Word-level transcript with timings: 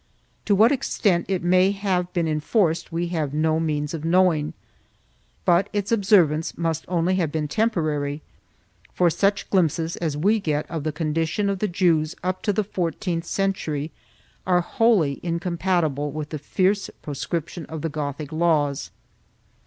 To 0.45 0.55
what 0.55 0.71
extent 0.71 1.27
it 1.29 1.43
may 1.43 1.69
have 1.69 2.11
been 2.11 2.27
enforced 2.27 2.91
we 2.91 3.09
have 3.09 3.35
no 3.35 3.59
means 3.59 3.93
of 3.93 4.03
knowing, 4.03 4.53
but 5.45 5.69
its 5.73 5.91
observance 5.91 6.57
must 6.57 6.85
only 6.87 7.17
have 7.17 7.31
been 7.31 7.47
temporary, 7.47 8.23
for 8.95 9.11
such 9.11 9.47
glimpses 9.51 9.97
as 9.97 10.17
we 10.17 10.39
get 10.39 10.67
of 10.71 10.83
the 10.83 10.91
condition 10.91 11.51
of 11.51 11.59
the 11.59 11.67
Jews 11.67 12.15
up 12.23 12.41
to 12.41 12.51
the 12.51 12.63
fourteenth 12.63 13.25
century 13.25 13.91
are 14.47 14.61
wholly 14.61 15.19
incompatible 15.21 16.09
with 16.11 16.29
the 16.29 16.39
fierce 16.39 16.89
proscription 17.03 17.67
of 17.67 17.83
the 17.83 17.87
Gothic 17.89 18.31
laws. 18.31 18.89